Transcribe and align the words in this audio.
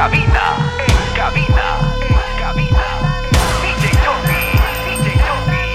cabina, 0.00 0.56
en 0.88 1.14
cabina, 1.14 1.66
en 2.08 2.40
cabina. 2.40 2.86
DJ 3.60 3.84
Johnny, 4.02 4.44
DJ 4.86 5.08
Johnny, 5.26 5.66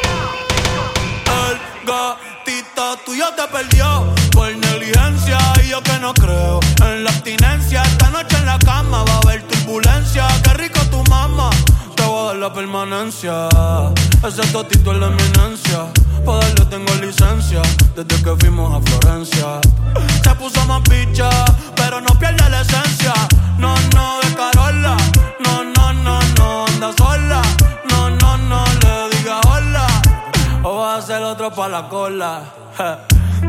El 1.45 1.55
gatito 1.85 2.97
tuyo 3.05 3.27
te 3.35 3.47
perdió 3.55 3.87
por 4.31 4.49
negligencia 4.57 5.37
y 5.63 5.69
yo 5.69 5.83
que 5.83 5.99
no 5.99 6.11
creo 6.15 6.59
en 6.81 7.03
la 7.03 7.11
abstinencia. 7.11 7.83
Esta 7.83 8.09
noche 8.09 8.35
en 8.37 8.47
la 8.47 8.57
cama 8.57 9.03
va 9.03 9.13
a 9.13 9.17
haber 9.19 9.43
turbulencia. 9.43 10.25
Qué 10.43 10.53
rico 10.55 10.79
tu 10.89 11.03
mamá, 11.03 11.51
te 11.95 12.01
voy 12.01 12.23
a 12.23 12.25
dar 12.29 12.35
la 12.37 12.51
permanencia. 12.51 13.47
Ese 14.27 14.41
totito 14.51 14.91
es 14.91 14.97
la 14.97 15.07
eminencia. 15.07 15.85
Pa' 16.25 16.37
darle 16.39 16.65
tengo 16.65 16.95
licencia 16.95 17.61
desde 17.95 18.23
que 18.23 18.35
fuimos 18.39 18.73
a 18.73 18.81
Florencia. 18.89 19.61
Se 20.23 20.33
puso 20.33 20.65
más 20.65 20.81
picha, 20.89 21.29
pero 21.75 22.01
no 22.01 22.17
pierde 22.17 22.49
la 22.49 22.61
esencia. 22.61 23.13
No, 23.65 23.73
no, 23.95 24.19
de 24.21 24.35
Carola. 24.35 24.95
No, 25.43 25.63
no, 25.63 25.93
no, 26.05 26.19
no, 26.37 26.65
anda 26.67 26.93
sola. 26.99 27.41
No, 27.89 28.11
no, 28.11 28.37
no, 28.37 28.63
le 28.81 29.17
diga 29.17 29.41
hola. 29.49 29.87
O 30.61 30.77
vas 30.77 31.03
a 31.03 31.07
ser 31.07 31.23
otro 31.23 31.49
pa' 31.49 31.67
la 31.67 31.89
cola. 31.89 32.43
Je, 32.77 32.89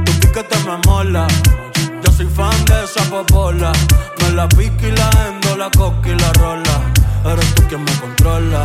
Tu 0.04 0.12
piquete 0.20 0.56
me 0.64 0.78
mola. 0.86 1.26
Yo 2.02 2.10
soy 2.12 2.28
fan 2.36 2.64
de 2.64 2.84
esa 2.84 3.02
popola. 3.10 3.72
Me 4.20 4.30
la 4.30 4.48
pique 4.48 4.88
y 4.88 4.92
la 4.92 5.10
endo, 5.26 5.54
la 5.54 5.70
coca 5.70 6.08
y 6.08 6.14
la 6.18 6.32
rola. 6.40 6.76
Eres 7.30 7.54
tú 7.54 7.62
quien 7.68 7.84
me 7.84 7.92
controla. 8.00 8.62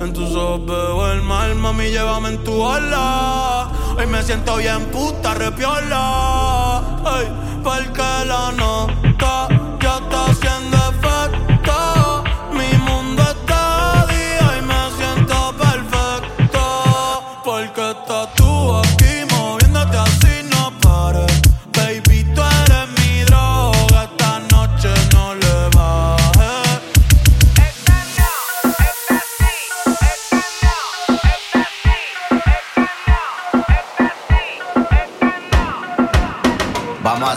En 0.00 0.12
tus 0.12 0.34
ojos 0.34 0.66
veo 0.66 1.12
el 1.12 1.22
mal, 1.22 1.54
mami, 1.54 1.90
llévame 1.90 2.30
en 2.30 2.42
tu 2.42 2.60
ola. 2.60 3.68
Hoy 3.96 4.06
me 4.08 4.20
siento 4.20 4.56
bien 4.56 4.82
puta, 4.86 5.34
repiola. 5.34 6.82
Ay, 7.04 7.26
porque 7.62 8.02
la 8.26 8.50
nota 8.52 9.53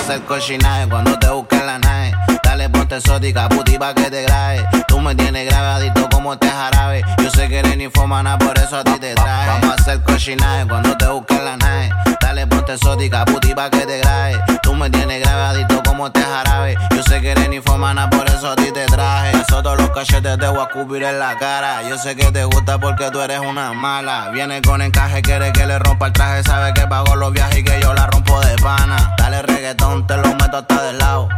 hacer 0.07 0.21
cochinaje 0.21 0.87
cuando 0.87 1.19
te 1.19 1.27
busquen 1.29 1.65
la 1.65 1.79
nave. 1.79 2.13
Dale 2.41 2.69
ponte 2.69 2.95
exótica, 2.95 3.49
puti 3.49 3.77
pa' 3.77 3.93
que 3.93 4.09
te 4.09 4.23
grabe. 4.23 4.65
Me 5.07 5.15
tienes 5.15 5.49
grabadito 5.49 6.09
como 6.09 6.33
este 6.33 6.49
jarabe. 6.49 7.01
Yo 7.23 7.29
sé 7.29 7.47
que 7.47 7.59
eres 7.59 7.77
ninfomana, 7.77 8.37
por 8.37 8.57
eso 8.57 8.75
a 8.75 8.83
ti 8.83 8.99
te 8.99 9.15
traje. 9.15 9.47
Vamos 9.47 9.69
a 9.69 9.81
hacer 9.81 10.03
cochinaje 10.03 10.67
cuando 10.67 10.97
te 10.97 11.07
busquen 11.07 11.45
la 11.45 11.55
nave. 11.55 11.89
Dale 12.19 12.45
ponte 12.45 12.73
exótica, 12.73 13.23
puti 13.23 13.53
pa' 13.53 13.69
que 13.69 13.85
te 13.85 13.99
grabe. 13.99 14.37
Tú 14.61 14.75
me 14.75 14.89
tienes 14.89 15.21
grabadito 15.21 15.81
como 15.83 16.07
este 16.07 16.21
jarabe. 16.21 16.75
Yo 16.93 17.03
sé 17.03 17.21
que 17.21 17.31
eres 17.31 17.47
ninfomana, 17.47 18.09
por 18.09 18.27
eso 18.27 18.51
a 18.51 18.55
ti 18.57 18.69
te 18.73 18.85
traje. 18.85 19.31
Eso 19.31 19.63
todos 19.63 19.79
los 19.79 19.91
cachetes 19.91 20.37
te 20.37 20.47
voy 20.47 20.59
a 20.59 20.63
escupir 20.63 21.03
en 21.03 21.19
la 21.19 21.37
cara. 21.37 21.83
Yo 21.87 21.97
sé 21.97 22.17
que 22.17 22.29
te 22.29 22.43
gusta 22.43 22.77
porque 22.77 23.09
tú 23.09 23.21
eres 23.21 23.39
una 23.39 23.71
mala. 23.71 24.29
Viene 24.33 24.61
con 24.61 24.81
encaje, 24.81 25.21
quiere 25.21 25.53
que 25.53 25.65
le 25.65 25.79
rompa 25.79 26.07
el 26.07 26.13
traje. 26.13 26.43
Sabe 26.43 26.73
que 26.73 26.85
pago 26.85 27.15
los 27.15 27.31
viajes 27.31 27.59
y 27.59 27.63
que 27.63 27.79
yo 27.81 27.93
la 27.93 28.07
rompo 28.07 28.41
de 28.41 28.57
pana. 28.57 29.15
Dale 29.17 29.41
reggaetón, 29.41 30.05
te 30.05 30.17
lo 30.17 30.35
meto 30.35 30.57
hasta 30.57 30.83
del 30.83 30.97
lado. 30.97 31.29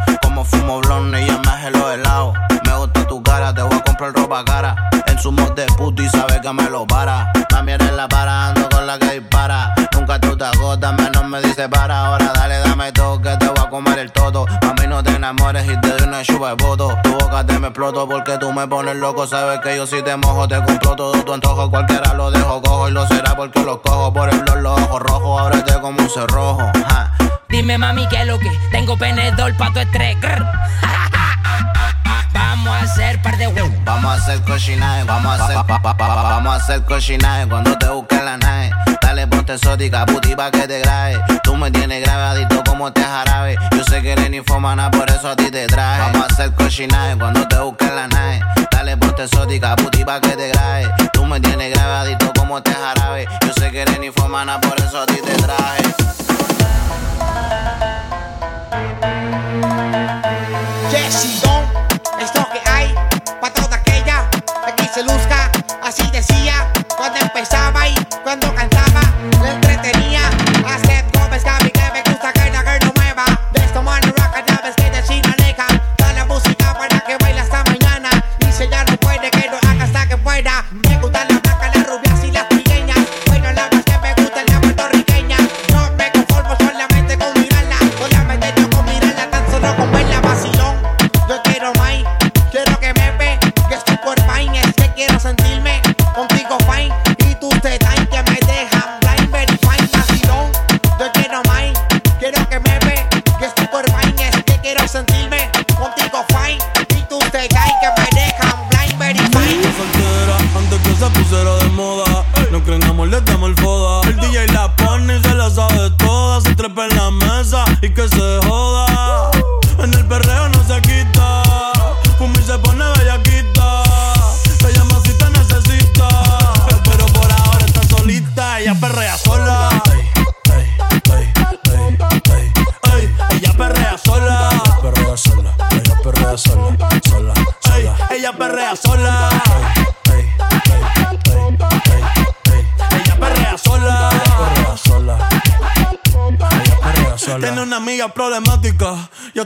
Fumo 0.46 0.80
blonde 0.80 1.22
y 1.22 1.28
ya 1.28 1.38
me 1.38 1.50
hace 1.50 1.72
los 1.72 1.94
helados. 1.94 2.38
Me 2.66 2.74
gusta 2.76 3.06
tu 3.08 3.22
cara, 3.22 3.54
te 3.54 3.62
voy 3.62 3.78
a 3.78 3.82
comprar 3.82 4.14
ropa 4.14 4.46
cara. 4.46 4.76
En 5.08 5.20
su 5.20 5.32
de 5.32 5.66
puto 5.78 6.02
y 6.02 6.10
sabe 6.10 6.40
que 6.40 6.54
me 6.54 6.70
lo 6.70 6.88
para. 6.88 7.32
También 7.50 7.82
eres 7.82 7.94
la 7.94 8.08
para, 8.08 8.48
ando 8.48 8.70
con 8.70 8.88
la 8.88 8.98
que 8.98 9.20
dispara. 9.20 9.74
Nunca 9.92 10.20
tú 10.20 10.38
te 10.38 10.46
agotas, 10.46 10.94
menos 10.94 11.26
me 11.26 11.42
dice 11.42 11.68
para. 11.68 12.08
Ahora 12.08 12.32
dale, 12.34 12.60
dame 12.60 12.92
todo 12.94 13.22
que 13.22 13.36
te 13.38 13.48
voy 13.48 13.58
a 13.60 13.70
comer 13.70 14.00
el 14.00 14.12
todo. 14.12 14.46
A 14.48 14.74
mí 14.80 14.88
no 14.88 15.04
te 15.04 15.12
enamores 15.12 15.66
y 15.66 15.76
te 15.82 15.90
doy 15.90 16.08
una 16.08 16.22
chupa 16.24 16.56
de 16.56 16.64
voto. 16.64 16.98
Tu 17.04 17.12
boca 17.12 17.46
te 17.46 17.60
me 17.60 17.68
exploto 17.68 18.08
porque 18.08 18.38
tú 18.38 18.54
me 18.54 18.68
pones 18.68 18.96
loco. 18.96 19.28
Sabes 19.28 19.60
que 19.60 19.76
yo 19.76 19.86
si 19.86 20.02
te 20.02 20.16
mojo, 20.16 20.48
te 20.48 20.56
compro 20.64 20.96
todo 20.96 21.24
tu 21.24 21.34
antojo. 21.34 21.70
Cualquiera 21.70 22.14
lo 22.14 22.32
dejo 22.32 22.62
cojo 22.62 22.88
y 22.88 22.92
lo 22.92 23.06
será 23.08 23.36
porque 23.36 23.62
lo 23.64 23.82
cojo. 23.82 24.14
Por 24.14 24.30
el 24.30 24.40
blor, 24.40 24.62
los 24.62 24.80
ojos 24.80 25.02
rojos, 25.02 25.42
ábrete 25.42 25.82
como 25.82 26.02
un 26.02 26.10
cerrojo. 26.10 26.72
Dime 27.50 27.80
mami 27.80 28.08
qué 28.10 28.22
es 28.22 28.28
lo 28.28 28.38
que 28.38 28.52
tengo 28.70 28.96
penedor 28.96 29.58
pa' 29.58 29.74
tu 29.74 29.80
estrés. 29.80 30.16
Vamos 32.32 32.68
a 32.68 32.82
hacer 32.82 33.20
par 33.24 33.38
de 33.38 33.48
huevos. 33.48 33.72
Vamos 33.84 34.12
a 34.12 34.14
hacer 34.14 34.44
cochinaje, 34.44 35.04
vamos 35.06 35.40
a 35.40 35.46
hacer, 35.46 35.58
pa, 35.66 35.80
vamos 35.94 36.54
a 36.54 36.56
hacer 36.58 36.86
cochinaje 36.86 37.48
cuando 37.48 37.76
te 37.78 37.88
busquen 37.88 38.24
la 38.24 38.38
nave. 38.38 38.70
Dale 39.02 39.26
ponte 39.26 39.54
exótica, 39.54 40.06
puti 40.06 40.36
pa' 40.36 40.52
que 40.52 40.68
te 40.68 40.80
grabe. 40.80 41.20
Tú 41.44 41.56
me 41.56 41.72
tienes 41.72 42.04
grabadito 42.04 42.64
como 42.64 42.90
este 42.90 43.02
jarabe. 43.02 43.56
Yo 43.76 43.84
sé 43.84 44.04
que 44.04 44.12
eres 44.12 44.30
ninfomana, 44.30 44.92
por 44.92 45.10
eso 45.10 45.30
a 45.30 45.36
ti 45.36 45.50
te 45.50 45.66
traje. 45.66 46.02
Vamos 46.12 46.30
a 46.30 46.34
hacer 46.34 46.54
cochinaje 46.54 47.18
cuando 47.18 47.48
te 47.48 47.58
busquen 47.58 47.96
la 47.96 48.08
nave. 48.08 48.42
Dale 48.70 48.96
ponte 48.98 49.24
exótica, 49.24 49.76
puti 49.76 50.06
pa' 50.06 50.22
que 50.22 50.36
te 50.36 50.50
grabe. 50.50 50.88
Tú 51.14 51.26
me 51.26 51.40
tienes 51.40 51.74
grabadito 51.74 52.32
como 52.38 52.60
este 52.60 52.74
jarabe. 52.74 53.28
Yo 53.42 53.54
sé 53.54 53.72
que 53.72 53.82
eres 53.82 54.00
ninfomana, 54.00 54.62
por 54.62 54.80
eso 54.80 55.02
a 55.02 55.06
ti 55.08 55.16
te 55.26 55.34
traje. 55.34 56.29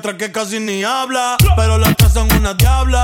Otra 0.04 0.18
que 0.18 0.34
casi 0.34 0.60
ni 0.60 0.84
habla. 0.84 1.38
Pero 1.56 1.78
las 1.78 1.96
tres 1.96 2.12
son 2.12 2.28
una 2.34 2.54
diabla. 2.54 3.04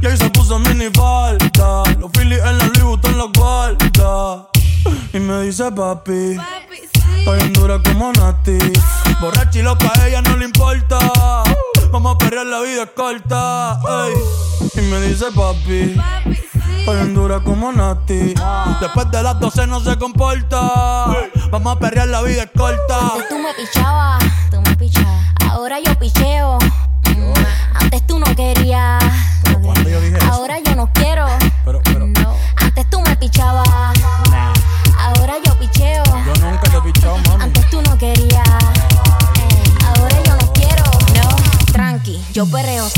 Y 0.00 0.06
ahí 0.06 0.16
se 0.16 0.30
puso 0.30 0.58
mini 0.60 0.90
falta. 0.94 1.82
Los 1.98 2.12
Phillies 2.12 2.38
en 2.38 2.58
la 2.58 2.66
Louis 2.66 2.82
Vuitton 2.84 3.18
los 3.18 3.32
guarda. 3.32 4.46
Y 5.12 5.18
me 5.18 5.42
dice 5.42 5.72
papi. 5.72 6.36
Estoy 7.18 7.40
en 7.40 7.52
dura 7.52 7.80
como 7.82 8.12
Nati. 8.12 8.58
Borracha 9.20 9.58
y 9.58 9.62
loca, 9.62 9.90
a 9.92 10.06
ella 10.06 10.22
no 10.22 10.36
le 10.36 10.44
importa. 10.44 10.98
Vamos 11.90 12.14
a 12.14 12.18
perrear, 12.18 12.46
la 12.46 12.60
vida 12.60 12.84
es 12.84 12.90
corta. 12.90 13.80
ey. 14.06 14.14
Y 14.76 14.80
me 14.82 15.00
dice 15.00 15.26
papi. 15.34 15.96
Estoy 16.78 17.00
en 17.00 17.14
dura 17.14 17.40
como 17.40 17.72
Nati. 17.72 18.34
Después 18.80 19.10
de 19.10 19.22
las 19.22 19.40
12 19.40 19.66
no 19.66 19.80
se 19.80 19.98
comporta. 19.98 21.06
Vamos 21.50 21.76
a 21.76 21.78
perrear, 21.80 22.06
la 22.06 22.22
vida 22.22 22.44
es 22.44 22.50
corta. 22.56 23.14
Tú 23.28 23.38
me 23.38 23.52
pichabas, 23.54 24.22
tú 24.50 24.60
me 24.60 24.76
pichabas. 24.76 25.37
Ahora 25.50 25.80
yo 25.80 25.94
picheo. 25.98 26.58
Mm, 27.16 27.32
tú 28.06 28.18
no 28.18 28.26
querías. 28.34 29.02
¿Cuándo 29.62 29.88
yo 29.88 30.00
dije 30.00 30.16
eso? 30.18 30.32
Ahora 30.32 30.58
yo 30.60 30.74
no 30.74 30.90
quiero. 30.92 31.26
Pero, 31.64 31.80
pero, 31.84 32.06
No. 32.06 32.36
Antes 32.56 32.88
tú 32.90 33.00
me 33.00 33.16
pichabas. 33.16 33.66
nah. 34.30 34.52
Ahora 34.98 35.34
yo 35.44 35.58
picheo. 35.58 36.02
Yo 36.04 36.34
nunca 36.44 36.70
te 36.70 36.80
mami. 37.28 37.44
Antes 37.44 37.70
tú 37.70 37.82
no 37.82 37.96
querías. 37.98 38.48
Ahora 39.86 40.16
yo 40.24 40.36
no 40.36 40.52
quiero. 40.52 40.84
No. 41.14 41.72
Tranqui, 41.72 42.24
yo 42.32 42.46
perreo 42.46 42.88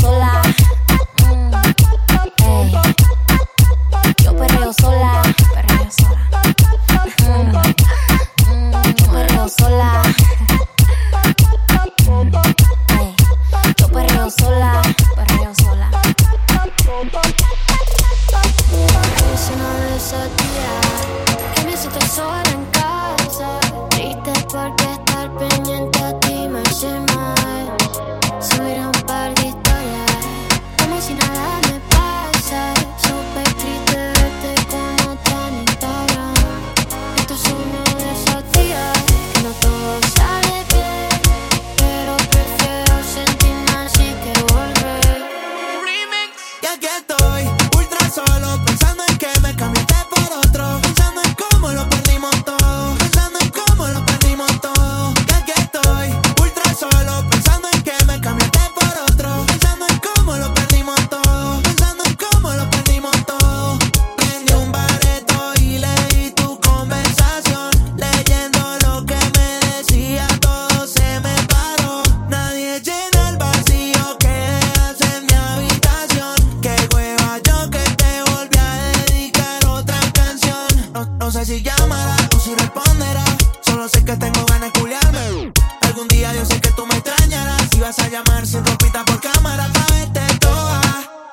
llamará 81.61 82.15
o 82.35 82.39
si 82.39 82.55
responderá. 82.55 83.23
Solo 83.61 83.87
sé 83.87 84.03
que 84.03 84.15
tengo 84.17 84.45
ganas 84.45 84.71
de 84.73 84.79
culiarme. 84.79 85.53
Algún 85.81 86.07
día 86.07 86.33
yo 86.33 86.45
sé 86.45 86.59
que 86.61 86.71
tú 86.71 86.85
me 86.85 86.95
extrañarás. 86.95 87.67
Si 87.71 87.79
vas 87.79 87.97
a 87.99 88.07
llamar 88.07 88.45
sin 88.45 88.65
ropita 88.65 89.03
por 89.05 89.19
cámara, 89.19 89.69
sabes 89.73 90.13
te 90.13 90.37
toa. 90.39 90.81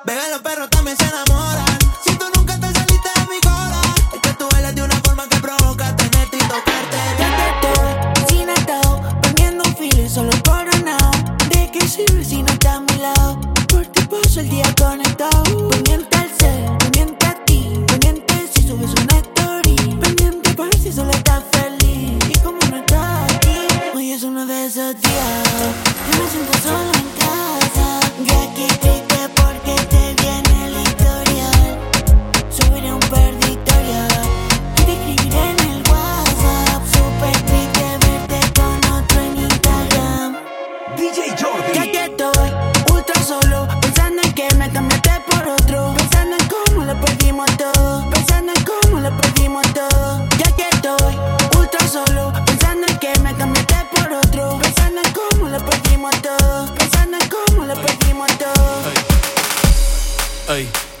Bebé, 0.05 0.29
los 0.31 0.41
perros 0.41 0.69
también 0.69 0.97
se 0.97 1.05
enamoran. 1.05 1.68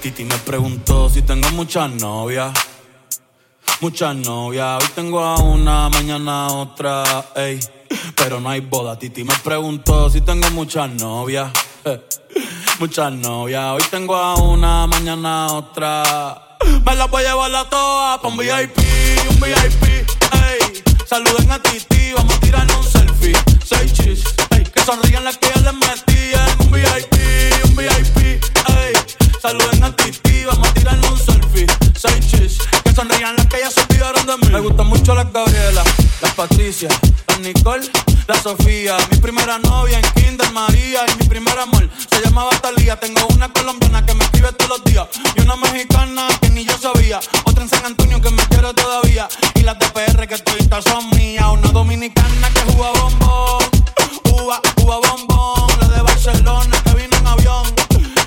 Titi 0.09 0.25
me 0.25 0.37
preguntó 0.39 1.07
si 1.07 1.21
tengo 1.21 1.47
muchas 1.51 1.87
novias. 1.91 2.51
Muchas 3.79 4.15
novias, 4.15 4.81
hoy 4.81 4.89
tengo 4.95 5.19
a 5.23 5.37
una, 5.37 5.87
mañana 5.89 6.47
a 6.47 6.51
otra, 6.51 7.25
ey. 7.35 7.59
Pero 8.15 8.39
no 8.39 8.49
hay 8.49 8.59
boda. 8.61 8.97
Titi 8.97 9.23
me 9.23 9.35
preguntó 9.43 10.09
si 10.09 10.21
tengo 10.21 10.49
muchas 10.49 10.89
novias. 10.89 11.51
eh, 11.85 12.01
Muchas 12.79 13.11
novias, 13.11 13.63
hoy 13.73 13.83
tengo 13.91 14.15
a 14.15 14.33
una, 14.33 14.87
mañana 14.87 15.45
a 15.45 15.53
otra. 15.53 16.57
Me 16.83 16.95
las 16.95 17.07
voy 17.11 17.23
a 17.25 17.27
llevar 17.29 17.53
a 17.53 17.69
todas 17.69 18.17
pa' 18.17 18.27
un 18.29 18.37
VIP, 18.37 18.79
un 19.29 19.39
VIP, 19.39 19.83
ey. 20.31 20.83
Saluden 21.05 21.51
a 21.51 21.61
Titi, 21.61 22.13
vamos 22.13 22.33
a 22.33 22.39
tirarle 22.39 22.73
un 22.75 22.83
selfie. 22.83 23.33
Seis 23.63 23.93
chis, 23.93 24.23
ey. 24.49 24.63
Que 24.63 24.81
sonrían 24.81 25.23
las 25.23 25.37
que 25.37 25.49
ya 25.53 25.61
les 25.61 25.73
metí 25.75 26.31
en 26.33 26.65
un 26.65 26.71
VIP, 26.71 27.13
un 27.65 27.75
VIP, 27.75 28.17
ey. 28.17 28.93
Saluden 29.41 29.83
a 29.85 29.95
Titi, 29.95 30.43
vamos 30.43 30.67
a 30.67 30.73
tirarle 30.73 31.07
un 31.07 31.17
selfie. 31.17 31.65
Seis 31.95 32.27
chis, 32.27 32.57
que 32.83 32.93
sonrían 32.93 33.37
las 33.37 33.45
que 33.45 33.59
ya 33.59 33.71
se 33.71 33.79
olvidaron 33.81 34.25
de 34.25 34.35
mí. 34.37 34.51
Me 34.51 34.59
gustan 34.59 34.87
mucho 34.87 35.15
las 35.15 35.31
Gabriela, 35.31 35.81
las 36.21 36.33
Patricia, 36.33 36.89
las 37.27 37.39
Nicole, 37.39 37.89
la 38.27 38.41
Sofía. 38.41 38.97
Mi 39.09 39.17
primera 39.17 39.57
novia 39.59 39.97
en 39.97 40.05
Kinder 40.13 40.51
María 40.51 41.05
y 41.07 41.23
mi 41.23 41.29
primer 41.29 41.57
amor 41.57 41.89
se 42.09 42.21
llamaba 42.21 42.49
Talía. 42.61 42.99
Tengo 42.99 43.25
una 43.33 43.47
colombiana 43.47 44.05
que 44.05 44.13
me 44.13 44.25
escribe 44.25 44.51
todos 44.51 44.79
los 44.79 44.83
días 44.83 45.07
y 45.33 45.41
una 45.41 45.55
mexicana 45.55 46.27
que 46.41 46.49
ni 46.49 46.65
yo 46.65 46.77
sabía. 46.77 47.21
Otra 47.45 47.63
en 47.63 47.69
San 47.69 47.85
Antonio 47.85 48.19
que 48.21 48.31
me 48.31 48.43
quiere 48.47 48.73
todavía 48.73 49.29
y 49.55 49.61
las 49.61 49.79
de 49.79 49.85
PR 49.87 50.27
que 50.27 50.37
todavía 50.37 50.81
son 50.81 51.09
mías. 51.11 51.45
Una 51.49 51.69
dominicana 51.71 52.49
que 52.53 52.73
juega 52.73 52.91
bombón, 52.91 53.63
uva, 54.33 54.61
uva 54.83 54.97
bombón. 54.97 55.79
La 55.79 55.87
de 55.87 56.01
Barcelona 56.01 56.83
que 56.83 56.93
vino 56.93 57.17
en 57.17 57.27
avión 57.27 57.78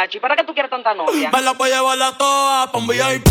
acá, 0.00 0.06
muchacho, 0.06 0.18
¿y 0.18 0.20
para 0.20 0.36
qué 0.36 0.44
tú 0.44 0.52
quieres 0.52 0.70
tanta 0.70 0.94
novia? 0.94 1.30
Me 1.30 1.42
la 1.42 1.52
voy 1.52 1.70
a 1.70 1.76
llevar 1.76 2.02
a 2.02 2.16
todas 2.16 2.68
pa' 2.70 2.78
un 2.78 2.86
VIP, 2.86 3.28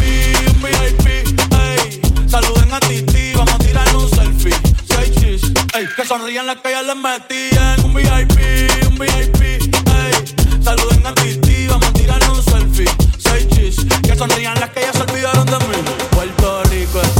un 0.48 0.62
VIP, 0.62 1.08
ey. 1.08 2.02
Saluden 2.28 2.74
a 2.74 2.80
Titi, 2.80 3.34
vamos 3.34 3.54
a 3.54 3.58
tirarle 3.58 3.96
un 3.96 4.10
selfie. 4.10 4.56
Seis 4.88 5.16
chis, 5.16 5.42
ey. 5.74 5.88
Que 5.96 6.06
sonrían 6.06 6.46
las 6.46 6.58
que 6.58 6.72
ya 6.72 6.82
les 6.82 6.96
metí 6.96 7.50
en 7.52 7.86
un 7.86 7.94
VIP, 7.94 8.88
un 8.88 8.98
VIP, 8.98 9.42
ey. 9.42 10.62
Saluden 10.64 11.06
a 11.06 11.14
Titi, 11.16 11.68
vamos 11.68 11.88
a 11.88 11.94
tirarle 11.94 12.30
un 12.30 12.44
selfie. 12.44 12.90
Seis 13.18 13.48
chis, 13.50 13.78
que 14.04 14.16
sonrían 14.16 14.60
las 14.60 14.70
que 14.70 14.82
ya 14.82 14.94
se 14.94 15.02
olvidaron 15.02 15.46
de 15.46 15.58
mí. 15.58 15.78
Puerto 16.12 16.64
Rico 16.66 17.02
está 17.02 17.19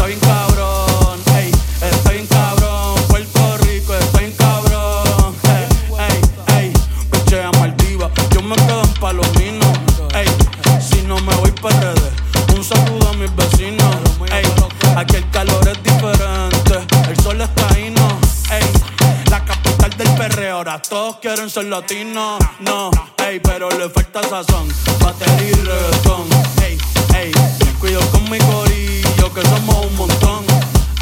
todos 20.90 21.18
quieren 21.18 21.50
ser 21.50 21.66
latinos. 21.66 22.40
No, 22.60 22.90
ey, 23.18 23.40
pero 23.40 23.70
le 23.70 23.90
falta 23.90 24.22
sazón, 24.24 24.68
batería 25.00 25.50
y 25.50 25.54
reggaetón. 25.54 26.28
Ey, 26.64 26.78
ey, 27.16 27.32
cuido 27.80 28.02
con 28.12 28.24
mi 28.30 28.40
corillo 28.40 29.34
que 29.34 29.42
somos 29.48 29.86
un 29.86 29.96
montón. 29.96 30.44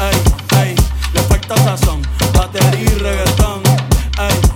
Ey, 0.00 0.60
ey, 0.62 0.74
le 1.14 1.20
falta 1.22 1.56
sazón, 1.56 2.02
batería 2.34 2.80
y 2.80 2.86
reggaetón. 2.86 3.62
Ey, 4.18 4.47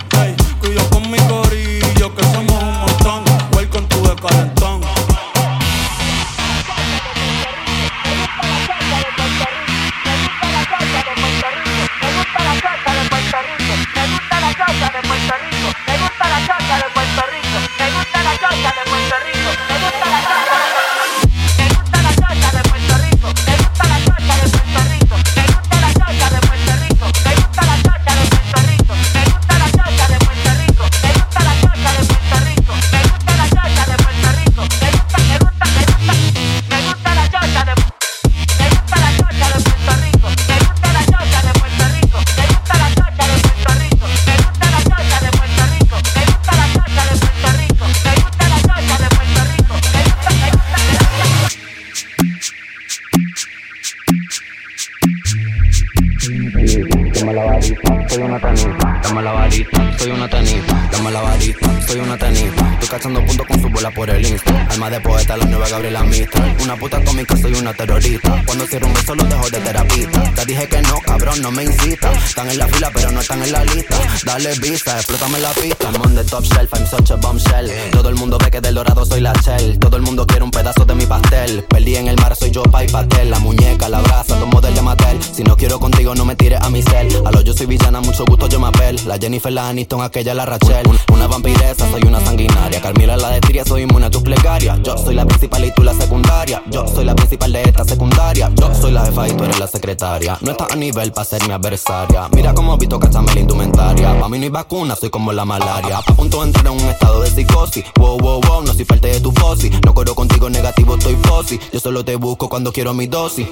soy 60.02 60.10
una 60.10 60.28
tanita. 60.28 60.88
Dame 60.90 61.10
la 61.12 61.20
varita, 61.20 61.86
soy 61.86 62.00
una 62.00 62.18
tanita. 62.18 62.72
Estoy 62.72 62.88
cachando 62.88 63.24
puntos 63.24 63.46
con 63.46 63.60
su 63.60 63.68
bola 63.68 63.90
por 63.92 64.10
el 64.10 64.26
Insta. 64.26 64.66
Alma 64.70 64.90
de 64.90 65.00
poeta, 65.00 65.36
la 65.36 65.44
nueva 65.44 65.68
Gabriela 65.68 66.02
Mistral. 66.02 66.56
Una 66.60 66.76
puta 66.76 66.96
atómica, 66.96 67.36
soy 67.36 67.54
una 67.54 67.72
terrorista. 67.72 68.42
Cuando 68.44 68.66
cierro 68.66 68.88
un 68.88 68.94
beso, 68.94 69.14
los 69.14 69.28
dejo 69.28 69.50
de 69.50 69.60
terapista. 69.60 70.34
Te 70.34 70.44
dije 70.46 70.66
que 70.68 70.82
no, 70.82 70.98
cabrón, 71.06 71.40
no 71.42 71.52
me 71.52 71.64
incita. 71.64 72.12
Están 72.12 72.50
en 72.50 72.58
la 72.58 72.66
fila, 72.66 72.90
pero 72.92 73.12
no 73.12 73.20
están 73.20 73.42
en 73.42 73.52
la 73.52 73.64
lista. 73.64 73.96
Dale 74.24 74.54
vista, 74.58 74.96
explótame 74.96 75.38
la 75.38 75.50
pista. 75.50 75.90
I'm 75.92 76.02
on 76.02 76.14
the 76.14 76.24
top 76.24 76.44
shelf, 76.44 76.72
I'm 76.74 76.86
such 76.86 77.10
a 77.12 77.16
bombshell. 77.16 77.70
Todo 77.92 78.08
el 78.08 78.16
mundo 78.16 78.38
ve 78.38 78.50
que 78.50 78.60
del 78.60 78.74
dorado 78.74 79.04
soy 79.06 79.20
la 79.20 79.32
shell. 79.34 79.78
Todo 79.78 79.96
el 79.96 80.02
mundo 80.02 80.26
quiere 80.26 80.42
un 80.44 80.50
pedazo 80.50 80.84
de 80.84 80.94
mi 80.96 81.06
pastel. 81.06 81.64
Perdí 81.68 81.96
en 81.96 82.08
el 82.08 82.16
mar, 82.16 82.34
soy 82.34 82.50
yo, 82.50 82.64
pa' 82.64 82.82
y 82.82 82.88
pastel. 82.88 83.30
La 83.30 83.38
muñeca, 83.38 83.88
la 83.88 84.00
brasa, 84.00 84.36
los 84.38 84.48
modelos 84.48 84.74
de 84.74 84.82
Mattel. 84.82 85.22
Si 85.22 85.44
no 85.44 85.56
quiero 85.56 85.78
contigo, 85.78 86.14
no 86.14 86.24
me 86.24 86.34
tires 86.34 86.60
a 86.60 86.68
mi 86.70 86.82
cel. 86.82 87.08
A 87.24 87.30
lo 87.30 87.40
yo 87.42 87.52
soy 87.52 87.66
villana, 87.66 88.00
mucho 88.00 88.24
gusto, 88.24 88.48
yo 88.48 88.58
me 88.58 88.66
apel. 88.66 88.98
La 89.06 89.16
Jennifer, 89.18 89.52
la 89.52 89.68
Aniston, 89.68 89.91
aquella, 90.00 90.34
la 90.34 90.46
Rachel. 90.46 90.86
Una 91.12 91.26
vampiresa, 91.26 91.90
soy 91.90 92.02
una 92.06 92.20
sanguinaria. 92.20 92.80
Carmila, 92.80 93.16
la 93.16 93.30
de 93.30 93.40
soy 93.64 93.82
inmune 93.82 94.06
a 94.06 94.10
tus 94.10 94.22
plegarias. 94.22 94.78
Yo 94.82 94.96
soy 94.96 95.14
la 95.14 95.26
principal 95.26 95.64
y 95.64 95.70
tú 95.72 95.82
la 95.82 95.94
secundaria. 95.94 96.62
Yo 96.70 96.86
soy 96.86 97.04
la 97.04 97.14
principal 97.14 97.52
de 97.52 97.62
esta 97.62 97.84
secundaria. 97.84 98.50
Yo 98.54 98.74
soy 98.74 98.92
la 98.92 99.04
jefa 99.04 99.28
y 99.28 99.32
tú 99.32 99.44
eres 99.44 99.58
la 99.58 99.66
secretaria. 99.66 100.38
No 100.40 100.52
estás 100.52 100.72
a 100.72 100.76
nivel 100.76 101.12
para 101.12 101.24
ser 101.24 101.46
mi 101.46 101.52
adversaria. 101.52 102.28
Mira 102.32 102.54
cómo 102.54 102.76
visto 102.78 102.98
cachame 102.98 103.34
la 103.34 103.40
indumentaria. 103.40 104.18
Pa' 104.18 104.28
mí 104.28 104.38
no 104.38 104.44
hay 104.44 104.50
vacuna, 104.50 104.96
soy 104.96 105.10
como 105.10 105.32
la 105.32 105.44
malaria. 105.44 105.98
A 105.98 106.14
punto 106.14 106.40
de 106.40 106.46
entrar 106.46 106.66
en 106.66 106.72
un 106.72 106.88
estado 106.88 107.20
de 107.20 107.30
psicosis. 107.30 107.84
Wow, 107.98 108.18
wow, 108.18 108.40
wow, 108.40 108.62
no 108.62 108.72
soy 108.72 108.84
parte 108.84 109.08
de 109.08 109.20
tu 109.20 109.32
fosi. 109.32 109.70
No 109.84 109.94
corro 109.94 110.14
contigo 110.14 110.48
negativo, 110.48 110.96
estoy 110.96 111.16
fosi. 111.16 111.60
Yo 111.72 111.80
solo 111.80 112.04
te 112.04 112.16
busco 112.16 112.48
cuando 112.48 112.72
quiero 112.72 112.94
mi 112.94 113.06
dosis. 113.06 113.46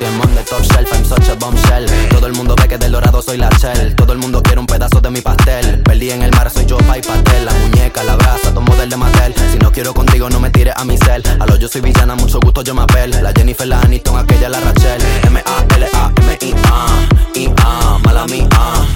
I'm 0.00 0.20
on 0.20 0.34
the 0.34 0.42
top 0.44 0.62
shelf, 0.62 0.92
I'm 0.92 1.04
such 1.04 1.28
a 1.28 1.34
bombshell. 1.34 1.86
Todo 2.10 2.26
el 2.26 2.32
mundo 2.34 2.54
ve 2.56 2.68
que 2.68 2.78
del 2.78 2.92
dorado 2.92 3.22
soy 3.22 3.38
la 3.38 3.48
shell. 3.58 3.94
Todo 3.94 4.12
el 4.12 4.18
mundo 4.18 4.42
quiere 4.42 4.60
un 4.60 4.66
pedazo 4.66 5.00
de 5.00 5.10
mi 5.10 5.20
pastel. 5.20 5.82
Perdí 5.82 6.10
en 6.10 6.22
el 6.22 6.30
mar, 6.32 6.50
soy 6.50 6.66
yo, 6.66 6.78
pa' 6.78 6.98
y 6.98 7.02
pastel. 7.02 7.44
La 7.44 7.52
muñeca, 7.52 8.02
la 8.04 8.16
brasa, 8.16 8.52
tomo 8.52 8.74
del 8.76 8.88
de 8.88 8.96
Mattel. 8.96 9.34
Si 9.52 9.58
no 9.58 9.72
quiero 9.72 9.94
contigo, 9.94 10.28
no 10.28 10.40
me 10.40 10.50
tires 10.50 10.74
a 10.76 10.84
mi 10.84 10.96
cel. 10.98 11.22
A 11.40 11.46
lo 11.46 11.56
yo 11.56 11.68
soy 11.68 11.80
villana, 11.80 12.14
mucho 12.14 12.40
gusto, 12.40 12.62
yo 12.62 12.74
me 12.74 12.82
apel. 12.82 13.10
La 13.22 13.32
Jennifer, 13.32 13.66
la 13.66 13.80
Aniston, 13.80 14.18
aquella, 14.18 14.48
la 14.48 14.60
Rachel. 14.60 15.00
M-A-L-A-M-I-A. 15.24 16.86
I-A, 17.34 17.98
mala 18.04 18.26
mía. 18.26 18.48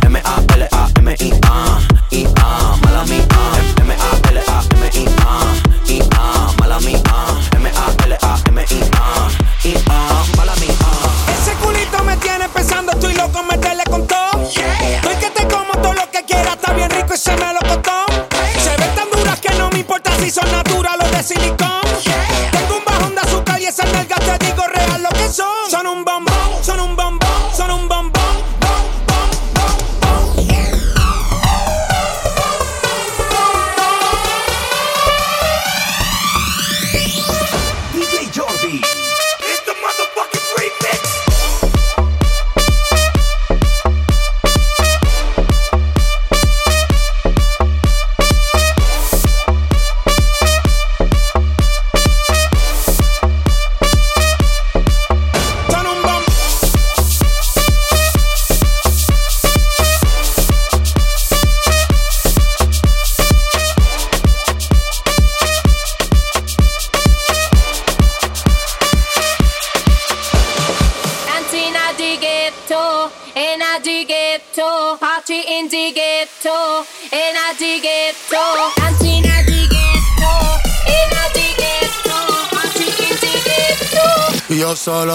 M-A-L-A-M-I-A. 0.06 1.78
I-A, 2.10 2.76
mala 2.82 3.04
mía. 3.04 3.19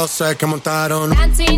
Sé 0.08 0.36
que 0.36 0.46
montaron. 0.46 1.10
Dancing 1.12 1.58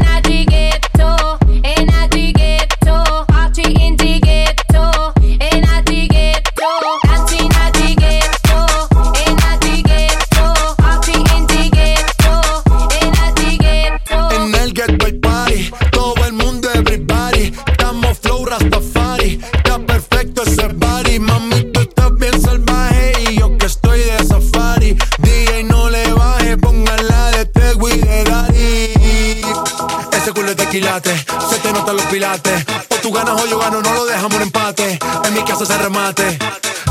En 35.58 35.62
mi 35.62 35.66
casa 35.66 35.66
se 35.66 35.78
remate. 35.84 36.40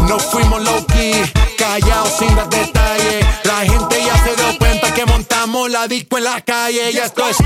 No 0.08 0.18
fuimos 0.18 0.61
low 0.62 0.85
key, 0.87 1.12
callados 1.56 2.12
sin 2.18 2.35
dar 2.35 2.49
detalles. 2.49 3.25
La 3.44 3.61
gente 3.61 4.04
ya 4.04 4.25
se 4.25 4.35
dio 4.35 4.58
cuenta 4.58 4.92
que 4.92 5.06
montamos 5.06 5.70
la 5.70 5.87
disco 5.87 6.18
en 6.18 6.25
la 6.25 6.40
calle. 6.40 6.92
Ya 6.92 7.04
esto 7.04 7.28
es 7.28 7.37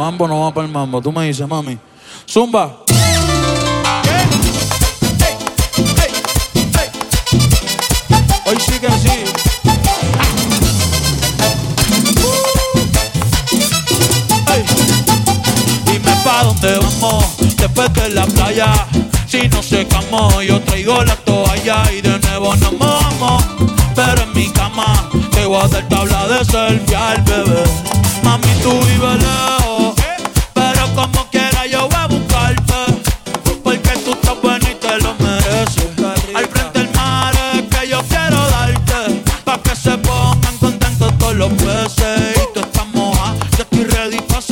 mambo 0.00 0.26
no 0.26 0.40
va 0.40 0.54
para 0.54 0.66
el 0.66 0.72
mambo. 0.72 1.02
Tú 1.02 1.12
me 1.12 1.26
dices, 1.26 1.46
mami. 1.46 1.78
Zumba. 2.26 2.84
Hoy 8.46 8.56
sí 8.66 8.78
que 8.80 8.90
sí. 8.92 9.16
Dime 15.84 16.12
pa' 16.24 16.44
dónde 16.44 16.78
vamos 16.78 17.24
después 17.58 17.92
de 17.92 18.08
la 18.08 18.26
playa. 18.26 18.72
Si 19.26 19.48
no 19.50 19.62
se 19.62 19.86
camó, 19.86 20.40
yo 20.40 20.62
traigo 20.62 21.04
la 21.04 21.16
toalla 21.16 21.92
y 21.92 22.00
de 22.00 22.18
nuevo 22.20 22.56
nos 22.56 22.78
vamos. 22.78 23.44
Pero 23.94 24.22
en 24.22 24.32
mi 24.32 24.48
cama 24.48 25.10
te 25.30 25.44
voy 25.44 25.60
a 25.60 25.64
hacer 25.66 25.86
tabla 25.90 26.26
de 26.26 26.44
selfie 26.46 26.96
al 26.96 27.20
bebé. 27.20 27.64
Mami, 28.22 28.48
tú 28.62 28.70
y 28.70 28.98
vela. 28.98 29.59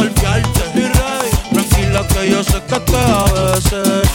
golpearte. 0.09 0.61
Tranquila 1.53 2.07
que 2.09 2.31
yo 2.31 2.45
sé 2.45 2.61
que, 2.67 2.85
que 2.85 2.97
a 2.97 3.25
veces 3.25 4.08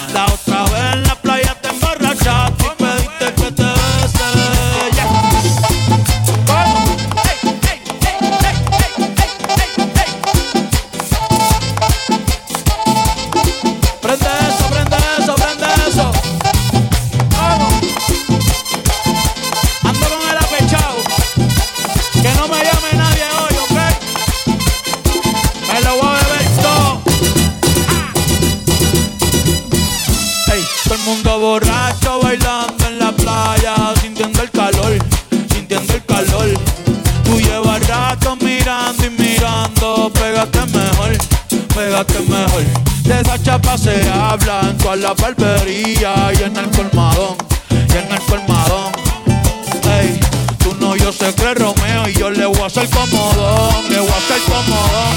comodón, 53.54 53.88
que 53.88 54.00
voy 54.00 54.10
a 54.10 54.18
hacer 54.18 54.42
comodón. 54.44 55.16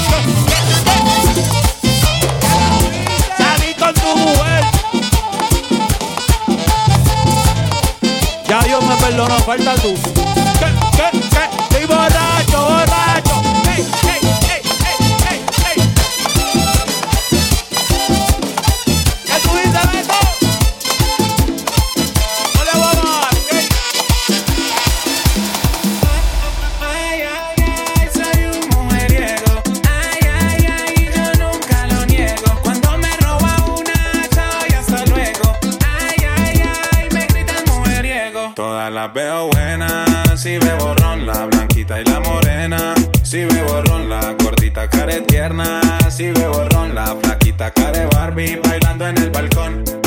Salí 3.37 3.73
con 3.73 3.93
tu 3.93 4.17
mujer. 4.17 4.63
Ya 8.47 8.59
Dios 8.61 8.83
me 8.83 8.95
perdonó, 8.95 9.37
falta 9.39 9.75
tú. 9.75 9.93
¿Qué, 10.59 10.69
qué, 10.97 11.19
qué? 11.19 11.63
Estoy 11.63 11.85
borracho, 11.85 12.61
borracho. 12.61 13.41
Hey, 13.65 13.85
hey. 14.03 14.56
las 39.07 39.13
veo 39.13 39.47
buenas. 39.47 40.41
Si 40.41 40.57
ve 40.57 40.73
borrón, 40.79 41.25
la 41.25 41.45
blanquita 41.45 42.01
y 42.01 42.05
la 42.05 42.19
morena. 42.19 42.93
Si 43.23 43.45
ve 43.45 43.63
borrón, 43.63 44.09
la 44.09 44.35
gordita 44.43 44.89
care 44.89 45.21
tierna. 45.21 45.81
Si 46.09 46.31
ve 46.31 46.47
borrón, 46.47 46.95
la 46.95 47.15
flaquita 47.15 47.71
care 47.71 48.07
Barbie 48.07 48.59
bailando 48.63 49.07
en 49.07 49.17
el 49.17 49.29
balcón. 49.29 50.06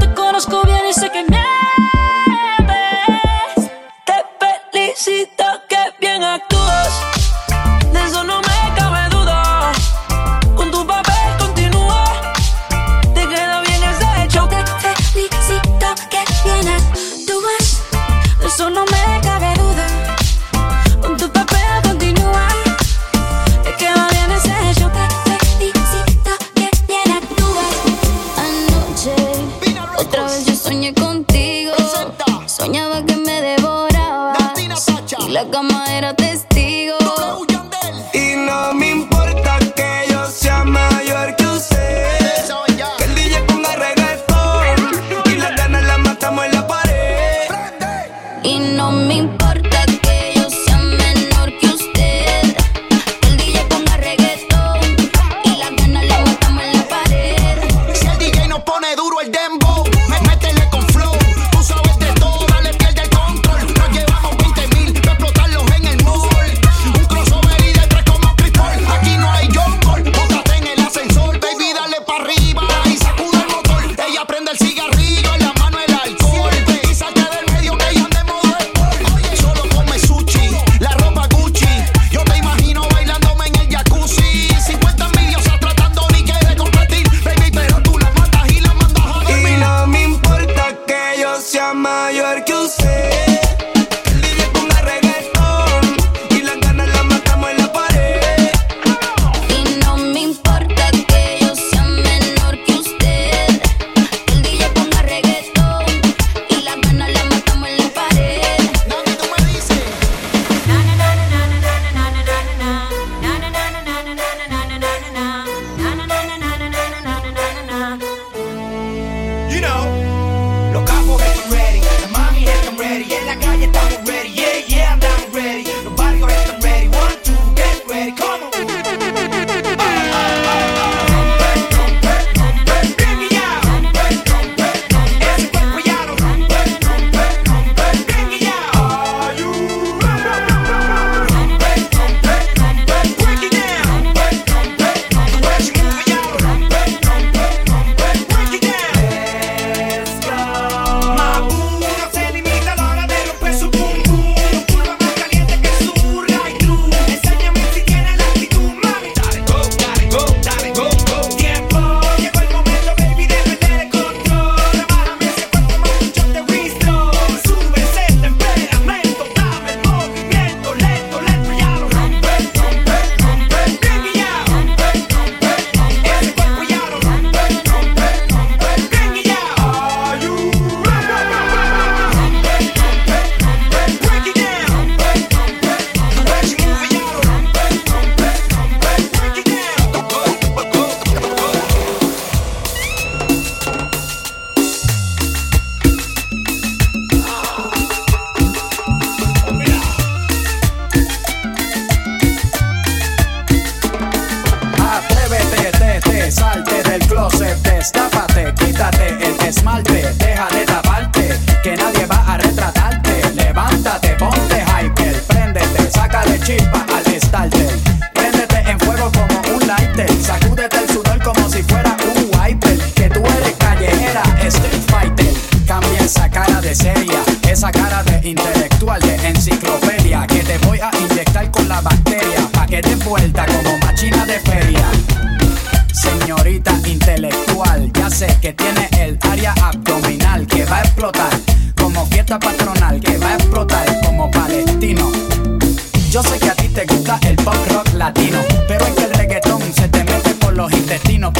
intestino 250.91 251.31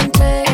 siente 0.00 0.49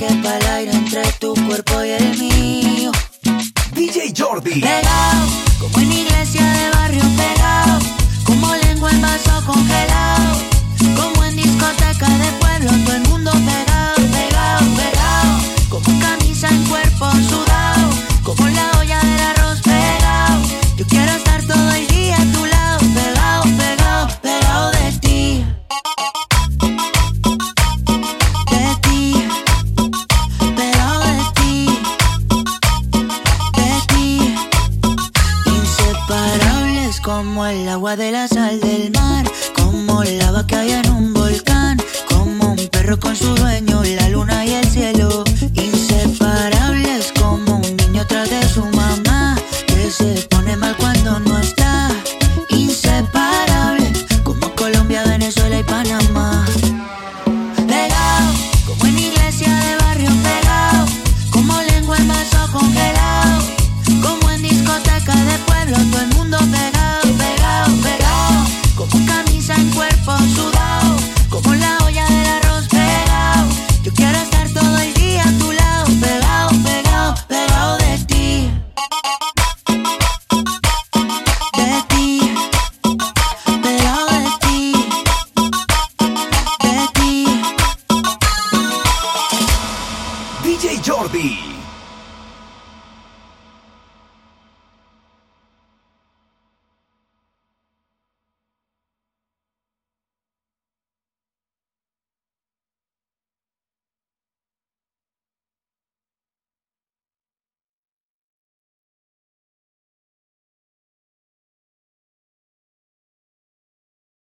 quepa 0.00 0.34
el 0.38 0.46
aire 0.46 0.72
entre 0.72 1.02
tu 1.18 1.34
cuerpo 1.46 1.84
y 1.84 1.90
el 1.90 2.18
mío. 2.18 2.90
DJ 3.74 4.14
Jordi. 4.16 4.58
Pegado, 4.62 5.26
como 5.60 5.78
en 5.78 5.92
iglesia 5.92 6.42
de 6.42 6.70
barrio 6.70 7.02
pegado, 7.18 7.78
como 8.24 8.54
lengua 8.56 8.90
en 8.90 9.02
vaso 9.02 9.42
congelado 9.44 10.49